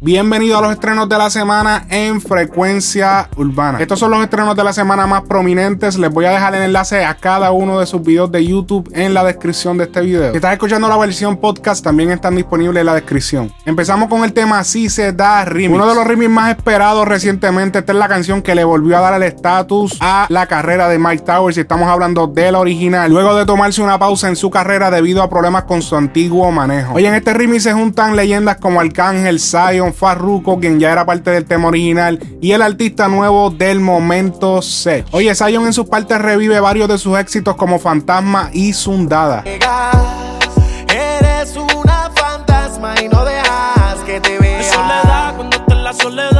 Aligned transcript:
Bienvenido 0.00 0.56
a 0.56 0.60
los 0.60 0.70
estrenos 0.70 1.08
de 1.08 1.18
la 1.18 1.28
semana 1.28 1.84
en 1.90 2.20
Frecuencia 2.20 3.28
Urbana. 3.36 3.80
Estos 3.80 3.98
son 3.98 4.12
los 4.12 4.22
estrenos 4.22 4.54
de 4.54 4.62
la 4.62 4.72
semana 4.72 5.08
más 5.08 5.22
prominentes. 5.22 5.98
Les 5.98 6.08
voy 6.08 6.24
a 6.24 6.30
dejar 6.30 6.54
el 6.54 6.62
enlace 6.62 7.04
a 7.04 7.14
cada 7.14 7.50
uno 7.50 7.80
de 7.80 7.86
sus 7.86 8.00
videos 8.04 8.30
de 8.30 8.46
YouTube 8.46 8.88
en 8.94 9.12
la 9.12 9.24
descripción 9.24 9.76
de 9.76 9.84
este 9.84 10.02
video. 10.02 10.30
Si 10.30 10.36
estás 10.36 10.52
escuchando 10.52 10.86
la 10.86 10.96
versión 10.96 11.36
podcast, 11.38 11.82
también 11.82 12.12
están 12.12 12.36
disponibles 12.36 12.78
en 12.78 12.86
la 12.86 12.94
descripción. 12.94 13.52
Empezamos 13.64 14.08
con 14.08 14.22
el 14.22 14.32
tema 14.32 14.62
Si 14.62 14.88
se 14.88 15.12
da 15.12 15.44
remix. 15.44 15.74
Uno 15.74 15.88
de 15.88 15.96
los 15.96 16.06
remix 16.06 16.30
más 16.30 16.56
esperados 16.56 17.08
recientemente. 17.08 17.80
Esta 17.80 17.90
es 17.90 17.98
la 17.98 18.06
canción 18.06 18.40
que 18.40 18.54
le 18.54 18.62
volvió 18.62 18.98
a 18.98 19.00
dar 19.00 19.14
el 19.14 19.24
estatus 19.24 19.98
a 20.00 20.26
la 20.28 20.46
carrera 20.46 20.88
de 20.88 21.00
Mike 21.00 21.24
Towers. 21.24 21.56
Y 21.56 21.62
estamos 21.62 21.88
hablando 21.88 22.28
de 22.28 22.52
la 22.52 22.60
original. 22.60 23.10
Luego 23.10 23.34
de 23.34 23.44
tomarse 23.44 23.82
una 23.82 23.98
pausa 23.98 24.28
en 24.28 24.36
su 24.36 24.48
carrera 24.48 24.92
debido 24.92 25.24
a 25.24 25.28
problemas 25.28 25.64
con 25.64 25.82
su 25.82 25.96
antiguo 25.96 26.52
manejo. 26.52 26.94
Hoy 26.94 27.04
en 27.04 27.16
este 27.16 27.34
remix 27.34 27.64
se 27.64 27.72
juntan 27.72 28.14
leyendas 28.14 28.58
como 28.58 28.78
Arcángel, 28.78 29.40
Zion, 29.40 29.87
Farruko, 29.92 30.58
quien 30.58 30.78
ya 30.78 30.92
era 30.92 31.06
parte 31.06 31.30
del 31.30 31.44
tema 31.44 31.68
original, 31.68 32.18
y 32.40 32.52
el 32.52 32.62
artista 32.62 33.08
nuevo 33.08 33.50
del 33.50 33.80
momento 33.80 34.62
Sech. 34.62 35.06
Oye, 35.12 35.34
Zion 35.34 35.66
en 35.66 35.72
sus 35.72 35.88
partes 35.88 36.20
revive 36.20 36.60
varios 36.60 36.88
de 36.88 36.98
sus 36.98 37.18
éxitos 37.18 37.56
como 37.56 37.78
Fantasma 37.78 38.50
y 38.52 38.72
Sundada. 38.72 39.44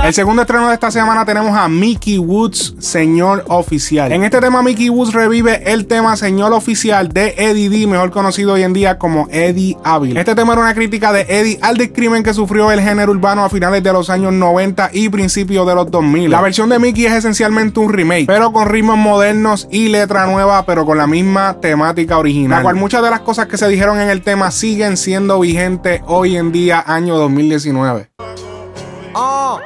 El 0.04 0.12
segundo 0.12 0.42
estreno 0.42 0.68
de 0.68 0.74
esta 0.74 0.90
semana 0.90 1.24
tenemos 1.24 1.56
a 1.56 1.68
Mickey 1.68 2.18
Woods, 2.18 2.74
Señor 2.80 3.44
Oficial. 3.48 4.12
En 4.12 4.22
este 4.22 4.40
tema, 4.40 4.62
Mickey 4.62 4.90
Woods 4.90 5.14
revive 5.14 5.72
el 5.72 5.86
tema 5.86 6.16
Señor 6.16 6.52
Oficial 6.52 7.08
de 7.08 7.34
Eddie 7.38 7.70
D, 7.70 7.86
mejor 7.86 8.10
conocido 8.10 8.52
hoy 8.54 8.62
en 8.62 8.74
día 8.74 8.98
como 8.98 9.26
Eddie 9.30 9.78
Ávila. 9.84 10.20
Este 10.20 10.34
tema 10.34 10.52
era 10.52 10.60
una 10.60 10.74
crítica 10.74 11.14
de 11.14 11.22
Eddie 11.22 11.58
al 11.62 11.78
discrimen 11.78 12.22
que 12.22 12.34
sufrió 12.34 12.70
el 12.70 12.82
género 12.82 13.12
urbano 13.12 13.42
a 13.42 13.48
finales 13.48 13.82
de 13.82 13.90
los 13.90 14.10
años 14.10 14.34
90 14.34 14.90
y 14.92 15.08
principios 15.08 15.66
de 15.66 15.74
los 15.74 15.90
2000. 15.90 16.30
La 16.30 16.42
versión 16.42 16.68
de 16.68 16.78
Mickey 16.78 17.06
es 17.06 17.14
esencialmente 17.14 17.80
un 17.80 17.90
remake, 17.90 18.26
pero 18.26 18.52
con 18.52 18.68
ritmos 18.68 18.98
modernos 18.98 19.66
y 19.70 19.88
letra 19.88 20.26
nueva, 20.26 20.66
pero 20.66 20.84
con 20.84 20.98
la 20.98 21.06
misma 21.06 21.56
temática 21.58 22.18
original. 22.18 22.58
La 22.58 22.62
cual 22.62 22.76
muchas 22.76 23.02
de 23.02 23.08
las 23.08 23.20
cosas 23.20 23.46
que 23.46 23.56
se 23.56 23.66
dijeron 23.68 23.98
en 23.98 24.10
el 24.10 24.20
tema 24.20 24.50
siguen 24.50 24.98
siendo 24.98 25.40
vigentes 25.40 26.02
hoy 26.06 26.36
en 26.36 26.52
día, 26.52 26.84
año 26.86 27.16
2019. 27.16 28.17
Oh. 29.20 29.58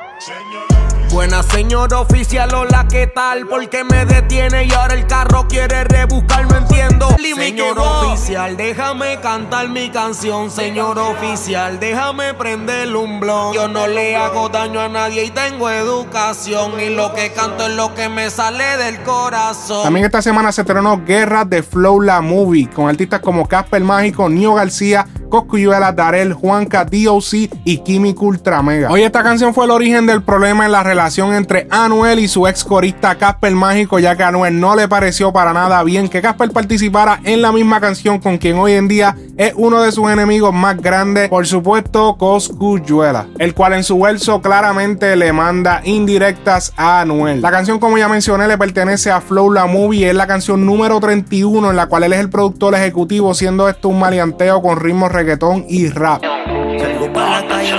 Buena 1.10 1.42
señor 1.42 1.92
oficial, 1.92 2.54
hola, 2.54 2.86
¿qué 2.90 3.06
tal? 3.06 3.46
¿Por 3.46 3.68
qué 3.68 3.84
me 3.84 4.06
detiene 4.06 4.64
y 4.64 4.72
ahora 4.72 4.94
el 4.94 5.06
carro 5.06 5.46
quiere 5.46 5.84
rebuscar? 5.84 6.50
No 6.50 6.56
entiendo. 6.56 7.14
Señor 7.34 7.78
oficial, 7.78 8.56
déjame 8.56 9.18
cantar 9.20 9.68
mi 9.68 9.90
canción. 9.90 10.50
Señor 10.50 10.98
oficial, 10.98 11.78
déjame 11.80 12.32
prender 12.34 12.94
un 12.96 13.20
blog. 13.20 13.54
Yo 13.54 13.68
no 13.68 13.86
le 13.86 14.16
hago 14.16 14.48
daño 14.48 14.80
a 14.80 14.88
nadie 14.88 15.24
y 15.24 15.30
tengo 15.30 15.68
educación. 15.68 16.80
Y 16.80 16.94
lo 16.94 17.12
que 17.12 17.32
canto 17.32 17.66
es 17.66 17.74
lo 17.74 17.94
que 17.94 18.08
me 18.08 18.30
sale 18.30 18.76
del 18.78 19.02
corazón. 19.02 19.82
También 19.82 20.06
esta 20.06 20.22
semana 20.22 20.50
se 20.52 20.62
estrenó 20.62 21.04
Guerra 21.04 21.44
de 21.44 21.62
Flow 21.62 22.00
La 22.00 22.20
Movie 22.20 22.70
con 22.70 22.88
artistas 22.88 23.20
como 23.20 23.46
Casper 23.46 23.82
Mágico, 23.82 24.28
Nio 24.28 24.54
García, 24.54 25.06
Coscuyuela, 25.32 25.92
Darel, 25.92 26.34
Juanca, 26.34 26.84
DOC 26.84 27.48
y 27.64 27.78
Químico 27.78 28.26
Ultramega. 28.26 28.90
Hoy 28.90 29.02
esta 29.02 29.22
canción 29.22 29.54
fue 29.54 29.64
el 29.64 29.70
origen 29.70 30.04
del 30.04 30.22
problema 30.22 30.66
en 30.66 30.72
la 30.72 30.82
relación 30.82 31.32
entre 31.32 31.66
Anuel 31.70 32.18
y 32.18 32.28
su 32.28 32.46
ex 32.46 32.62
corista 32.62 33.14
Casper 33.14 33.54
Mágico, 33.54 33.98
ya 33.98 34.14
que 34.14 34.24
a 34.24 34.28
Anuel 34.28 34.60
no 34.60 34.76
le 34.76 34.88
pareció 34.88 35.32
para 35.32 35.54
nada 35.54 35.82
bien 35.84 36.10
que 36.10 36.20
Casper 36.20 36.50
participara 36.50 37.18
en 37.24 37.40
la 37.40 37.50
misma 37.50 37.80
canción 37.80 38.18
con 38.18 38.36
quien 38.36 38.58
hoy 38.58 38.72
en 38.72 38.88
día 38.88 39.16
es 39.42 39.54
uno 39.56 39.82
de 39.82 39.90
sus 39.90 40.08
enemigos 40.10 40.54
más 40.54 40.80
grandes, 40.80 41.28
por 41.28 41.46
supuesto 41.46 42.16
Coscuyuela, 42.16 43.26
el 43.38 43.54
cual 43.54 43.72
en 43.72 43.82
su 43.82 43.98
verso 43.98 44.40
claramente 44.40 45.16
le 45.16 45.32
manda 45.32 45.80
indirectas 45.84 46.72
a 46.76 47.00
Anuel. 47.00 47.42
La 47.42 47.50
canción, 47.50 47.78
como 47.78 47.98
ya 47.98 48.08
mencioné, 48.08 48.46
le 48.46 48.56
pertenece 48.56 49.10
a 49.10 49.20
Flow 49.20 49.50
La 49.50 49.66
Movie, 49.66 50.08
es 50.10 50.14
la 50.14 50.26
canción 50.26 50.64
número 50.64 51.00
31 51.00 51.70
en 51.70 51.76
la 51.76 51.86
cual 51.86 52.04
él 52.04 52.12
es 52.12 52.20
el 52.20 52.30
productor 52.30 52.74
ejecutivo, 52.74 53.34
siendo 53.34 53.68
esto 53.68 53.88
un 53.88 53.98
maleanteo 53.98 54.62
con 54.62 54.78
ritmos 54.78 55.10
reggaetón 55.10 55.64
y 55.68 55.88
rap. 55.88 56.22
La 56.22 57.46
calle 57.48 57.74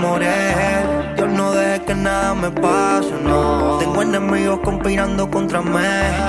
morir. 0.00 0.99
Que 1.86 1.94
nada 1.94 2.34
me 2.34 2.50
pase, 2.50 3.12
no. 3.22 3.78
Tengo 3.78 4.02
enemigos 4.02 4.60
conspirando 4.64 5.30
contra 5.30 5.60
mí. 5.60 5.78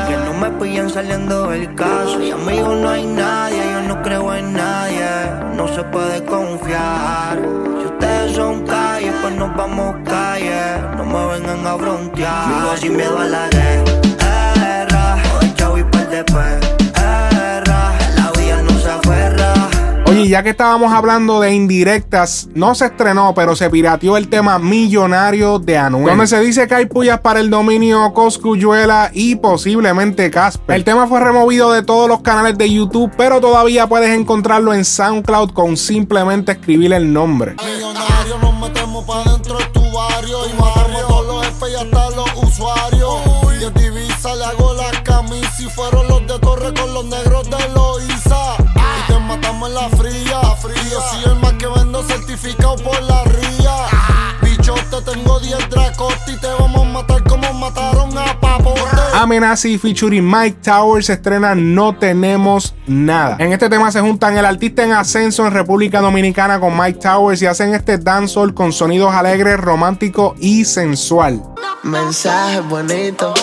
Que 0.07 0.17
no 0.17 0.33
me 0.33 0.49
pillan 0.59 0.89
saliendo 0.89 1.49
del 1.49 1.73
caso. 1.75 2.21
Y 2.21 2.31
amigos 2.31 2.77
no 2.77 2.89
hay 2.89 3.05
nadie, 3.05 3.57
yo 3.57 3.81
no 3.87 4.01
creo 4.01 4.33
en 4.33 4.53
nadie. 4.53 5.05
No 5.55 5.67
se 5.67 5.83
puede 5.83 6.23
confiar. 6.25 7.39
Si 7.79 7.85
ustedes 7.85 8.35
son 8.35 8.65
calles, 8.65 9.13
pues 9.21 9.35
nos 9.35 9.55
vamos 9.55 9.95
calle. 10.05 10.61
No 10.97 11.05
me 11.05 11.33
vengan 11.33 11.67
a 11.67 11.77
frontear. 11.77 12.47
Vivo 12.47 12.77
sin 12.77 12.97
miedo 12.97 13.19
a 13.19 13.25
la 13.25 13.47
guerra. 13.49 15.17
Hoy 15.39 15.53
chavo 15.55 15.77
y 15.77 15.83
par 15.83 16.09
de. 16.09 16.80
Ya 20.31 20.43
que 20.43 20.51
estábamos 20.51 20.93
hablando 20.93 21.41
de 21.41 21.53
indirectas, 21.53 22.47
no 22.53 22.73
se 22.73 22.85
estrenó, 22.85 23.33
pero 23.35 23.53
se 23.53 23.69
pirateó 23.69 24.15
el 24.15 24.29
tema 24.29 24.59
Millonario 24.59 25.59
de 25.59 25.77
Anuel, 25.77 26.05
donde 26.05 26.25
se 26.25 26.39
dice 26.39 26.69
que 26.69 26.75
hay 26.75 26.85
pullas 26.85 27.19
para 27.19 27.41
el 27.41 27.49
dominio 27.49 28.13
Coscuyuela 28.13 29.11
y 29.13 29.35
posiblemente 29.35 30.31
Casper. 30.31 30.73
El 30.73 30.85
tema 30.85 31.05
fue 31.07 31.19
removido 31.19 31.73
de 31.73 31.83
todos 31.83 32.07
los 32.07 32.21
canales 32.21 32.57
de 32.57 32.71
YouTube, 32.71 33.11
pero 33.17 33.41
todavía 33.41 33.87
puedes 33.87 34.17
encontrarlo 34.17 34.73
en 34.73 34.85
SoundCloud 34.85 35.51
con 35.51 35.75
simplemente 35.75 36.53
escribir 36.53 36.93
el 36.93 37.11
nombre. 37.11 37.55
Millonario, 37.61 38.37
nos 38.41 38.57
metemos 38.57 39.03
pa' 39.03 39.29
dentro 39.33 39.57
de 39.57 39.65
tu 39.65 39.81
barrio 39.91 40.37
y 40.47 40.53
matamos 40.53 41.07
todos 41.09 41.27
los 41.27 41.45
jefes 41.45 41.69
y 41.71 41.75
hasta 41.75 42.09
los 42.11 42.29
usuarios. 42.41 43.15
Y 43.59 43.65
en 43.65 43.73
divisa 43.73 44.33
le 44.35 44.45
hago 44.45 44.73
la 44.75 45.03
camisa 45.03 45.61
y 45.61 45.65
fueron 45.65 46.07
los 46.07 46.21
de 46.25 46.39
Torre 46.39 46.73
con 46.73 46.93
los 46.93 47.03
negros 47.03 47.49
de 47.49 47.69
Loiza. 47.73 48.70
Matamos 49.31 49.69
en 49.69 49.75
la 49.75 49.89
fría. 49.89 50.41
Y 50.85 50.89
yo 50.89 50.99
soy 50.99 51.31
el 51.31 51.39
más 51.39 51.53
que 51.53 51.67
vendo 51.67 52.03
certificado 52.03 52.75
por 52.75 53.01
la 53.03 53.23
ría. 53.23 53.71
Bicho, 54.41 54.75
te 54.89 55.13
tengo 55.13 55.39
10 55.39 55.69
dracotes 55.69 56.17
y 56.27 56.37
te 56.37 56.47
vamos 56.47 56.81
a 56.81 56.89
matar 56.89 57.23
como 57.23 57.53
mataron 57.53 58.17
a 58.17 58.37
Papote. 58.41 58.81
Amenazi 59.13 59.77
featuring 59.77 60.29
Mike 60.29 60.57
Towers 60.61 61.05
se 61.05 61.13
estrena 61.13 61.55
No 61.55 61.95
Tenemos 61.95 62.75
Nada. 62.87 63.37
En 63.39 63.53
este 63.53 63.69
tema 63.69 63.89
se 63.89 64.01
juntan 64.01 64.37
el 64.37 64.45
artista 64.45 64.83
en 64.83 64.91
ascenso 64.91 65.47
en 65.47 65.53
República 65.53 66.01
Dominicana 66.01 66.59
con 66.59 66.77
Mike 66.77 66.99
Towers 66.99 67.41
y 67.41 67.45
hacen 67.45 67.73
este 67.73 67.97
dancehall 67.97 68.53
con 68.53 68.73
sonidos 68.73 69.13
alegres, 69.13 69.57
romántico 69.57 70.35
y 70.39 70.65
sensual. 70.65 71.41
Mensaje 71.83 72.59
bonito. 72.59 73.33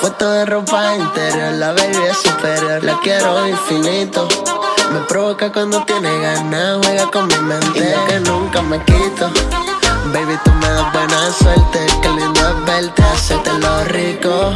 Foto 0.00 0.30
de 0.30 0.46
ropa 0.46 0.96
interior, 0.96 1.52
la 1.52 1.72
baby 1.72 2.06
es 2.10 2.16
superior, 2.16 2.82
la 2.82 2.98
quiero 3.02 3.46
infinito. 3.46 4.26
Provoca 5.10 5.50
cuando 5.50 5.82
tiene 5.86 6.20
ganas, 6.20 6.78
juega 6.84 7.10
con 7.10 7.26
mi 7.26 7.34
mente 7.38 7.96
que 8.06 8.20
nunca 8.20 8.62
me 8.62 8.78
quito. 8.84 9.28
Baby, 10.12 10.38
tú 10.44 10.52
me 10.52 10.68
das 10.68 10.92
buena 10.92 11.32
suerte, 11.32 11.86
qué 12.00 12.08
lindo 12.10 12.40
es 12.48 12.64
verte, 12.64 13.02
hacerte 13.02 13.58
lo 13.58 13.84
rico. 13.86 14.54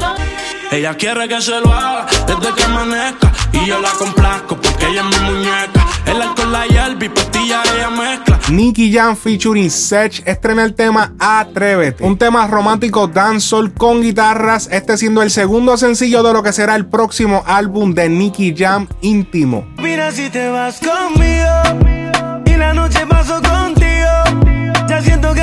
Ella 0.70 0.94
quiere 0.94 1.26
que 1.26 1.42
se 1.42 1.58
lo 1.58 1.72
haga 1.72 2.06
desde 2.26 2.54
que 2.54 2.64
amanezca 2.64 3.32
Y 3.52 3.66
yo 3.66 3.80
la 3.80 3.90
complazco 3.90 4.56
porque 4.56 4.86
ella 4.86 5.02
es 5.08 5.18
mi 5.18 5.26
muñeca 5.26 5.83
El 6.06 6.22
alcohol, 6.22 6.52
la 6.52 6.66
hierba 6.66 7.04
y 7.04 7.08
pastilla 7.08 7.62
ella 7.74 7.90
mezcla 7.90 8.34
Nicky 8.50 8.92
Jam 8.92 9.16
featuring 9.16 9.70
Sech 9.70 10.22
estrena 10.26 10.64
el 10.64 10.74
tema 10.74 11.14
Atrévete, 11.18 12.04
un 12.04 12.18
tema 12.18 12.46
romántico 12.46 13.06
dancehall 13.06 13.72
con 13.72 14.02
guitarras, 14.02 14.68
este 14.70 14.98
siendo 14.98 15.22
el 15.22 15.30
segundo 15.30 15.78
sencillo 15.78 16.22
de 16.22 16.32
lo 16.34 16.42
que 16.42 16.52
será 16.52 16.76
el 16.76 16.84
próximo 16.86 17.42
álbum 17.46 17.94
de 17.94 18.10
Nicky 18.10 18.54
Jam 18.56 18.86
íntimo. 19.00 19.66
Mira 19.78 20.12
si 20.12 20.28
te 20.28 20.48
vas 20.50 20.78
conmigo 20.78 22.42
y 22.44 22.56
la 22.56 22.74
noche 22.74 23.06
paso 23.06 23.40
contigo. 23.40 24.84
Ya 24.88 25.00
siento 25.00 25.32
que 25.32 25.40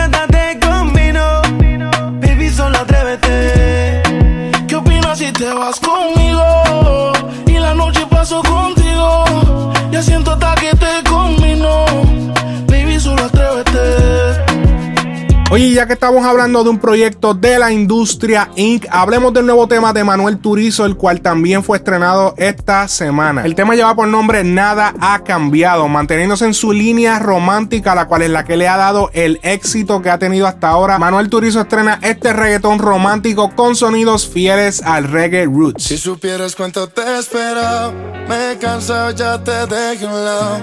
Oye, 15.52 15.74
ya 15.74 15.86
que 15.86 15.92
estamos 15.92 16.26
hablando 16.26 16.64
de 16.64 16.70
un 16.70 16.80
proyecto 16.80 17.34
de 17.34 17.59
la 17.59 17.74
industria 17.74 18.50
Inc., 18.56 18.86
hablemos 18.90 19.34
del 19.34 19.46
nuevo 19.46 19.68
tema 19.68 19.92
de 19.92 20.02
Manuel 20.06 20.38
Turizo, 20.38 20.86
el 20.86 20.96
cual 20.96 21.20
también 21.20 21.62
fue 21.62 21.76
estrenado 21.76 22.34
esta 22.38 22.88
semana. 22.88 23.44
El 23.44 23.53
tema 23.53 23.76
lleva 23.76 23.94
por 23.94 24.08
nombre 24.08 24.46
Nada 24.46 24.94
ha 25.02 25.26
cambiado, 25.26 25.90
manteniéndose 25.90 26.46
en 26.46 26.53
su 26.53 26.72
línea 26.72 27.20
romántica, 27.20 27.94
la 27.96 28.08
cual 28.08 28.22
es 28.22 28.30
la 28.30 28.46
que 28.46 28.56
le 28.56 28.70
ha 28.70 28.78
dado 28.78 29.09
el 29.12 29.42
éxito 29.44 30.02
que 30.02 30.09
ha 30.09 30.18
tenido 30.18 30.48
hasta 30.48 30.70
ahora. 30.70 30.98
Manuel 30.98 31.30
Turizo 31.30 31.59
estrena 31.59 32.00
este 32.02 32.32
reggaetón 32.32 32.80
romántico 32.80 33.54
con 33.54 33.76
sonidos 33.76 34.30
fieles 34.30 34.82
al 34.82 35.04
reggae 35.04 35.47
roots. 35.47 35.84
Si 35.84 35.97
supieras 35.97 36.56
cuánto 36.56 36.88
te 36.88 37.02
he 37.02 37.20
esperado, 37.20 37.92
me 38.30 38.54
he 38.54 38.58
cansado, 38.58 39.12
ya 39.12 39.44
te 39.44 39.52
dejé 39.68 40.06
un 40.06 40.24
lado. 40.24 40.62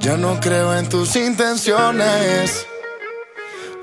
Ya 0.00 0.16
no 0.16 0.40
creo 0.40 0.76
en 0.76 0.88
tus 0.88 1.14
intenciones. 1.14 2.66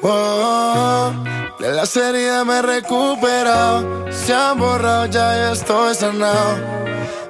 Oh, 0.04 1.12
de 1.60 1.72
la 1.72 1.86
serie 1.86 2.44
me 2.46 2.60
he 2.60 2.62
recuperado. 2.62 4.12
Se 4.12 4.34
han 4.34 4.60
borrado, 4.60 5.08
ya 5.08 5.36
yo 5.36 5.54
estoy 5.54 5.96
sanado. 5.96 6.58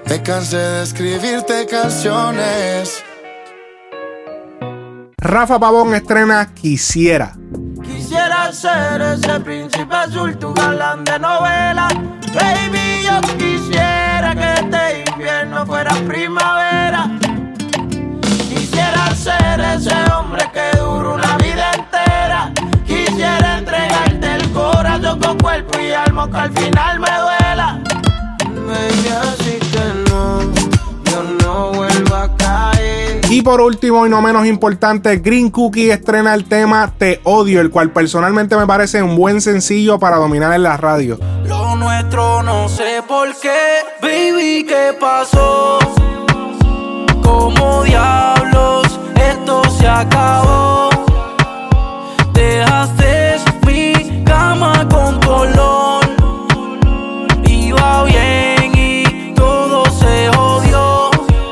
Me 0.09 0.21
cansé 0.21 0.57
de 0.57 0.83
escribirte 0.83 1.65
canciones. 1.65 3.03
Rafa 5.17 5.59
Pavón 5.59 5.93
estrena 5.95 6.53
Quisiera. 6.53 7.35
Quisiera 7.83 8.51
ser 8.51 9.01
ese 9.01 9.39
príncipe 9.39 9.95
azul, 9.95 10.37
tu 10.37 10.53
galán 10.53 11.03
de 11.03 11.19
novela. 11.19 11.87
Al 26.33 26.51
final 26.51 26.99
me 26.99 27.07
duela. 27.07 27.81
Baby, 28.67 29.09
así 29.21 29.59
que 29.71 30.09
no, 30.09 30.41
yo 31.11 31.23
no 31.43 31.71
vuelvo 31.71 32.15
a 32.15 32.35
caer. 32.35 33.21
Y 33.29 33.41
por 33.41 33.61
último 33.61 34.05
y 34.05 34.09
no 34.09 34.21
menos 34.21 34.45
importante, 34.45 35.17
Green 35.17 35.49
Cookie 35.49 35.91
estrena 35.91 36.33
el 36.33 36.45
tema 36.45 36.93
Te 36.97 37.19
Odio, 37.23 37.61
el 37.61 37.69
cual 37.69 37.91
personalmente 37.91 38.55
me 38.55 38.65
parece 38.65 39.01
un 39.03 39.15
buen 39.15 39.41
sencillo 39.41 39.99
para 39.99 40.17
dominar 40.17 40.53
en 40.53 40.63
la 40.63 40.77
radio. 40.77 41.19
Lo 41.45 41.75
nuestro 41.75 42.43
no 42.43 42.69
sé 42.69 43.03
por 43.07 43.35
qué, 43.39 43.57
baby, 44.01 44.65
¿qué 44.67 44.95
pasó? 44.99 45.79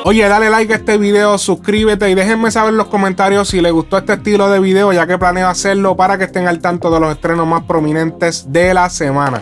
Oye, 0.08 0.30
dale 0.30 0.52
like 0.52 0.72
a 0.72 0.76
este 0.76 1.00
video, 1.00 1.36
suscríbete 1.40 2.08
y 2.12 2.14
déjenme 2.14 2.52
saber 2.52 2.74
en 2.74 2.78
los 2.78 2.90
comentarios 2.90 3.48
si 3.50 3.60
les 3.60 3.72
gustó 3.72 3.98
este 3.98 4.14
estilo 4.14 4.52
de 4.52 4.60
video, 4.60 4.94
ya 4.94 5.08
que 5.08 5.18
planeo 5.18 5.48
hacerlo 5.48 5.96
para 5.96 6.16
que 6.20 6.26
estén 6.26 6.48
al 6.48 6.60
tanto 6.60 6.92
de 6.92 7.00
los 7.00 7.12
estrenos 7.12 7.48
más 7.48 7.64
prominentes 7.64 8.52
de 8.52 8.76
la 8.76 8.88
semana. 8.92 9.42